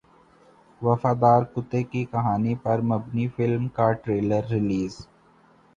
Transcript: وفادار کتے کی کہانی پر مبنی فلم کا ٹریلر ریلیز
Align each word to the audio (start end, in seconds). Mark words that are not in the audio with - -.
وفادار 0.81 1.41
کتے 1.53 1.81
کی 1.83 2.03
کہانی 2.05 2.55
پر 2.63 2.81
مبنی 2.83 3.27
فلم 3.35 3.67
کا 3.69 3.91
ٹریلر 3.93 4.49
ریلیز 4.51 4.97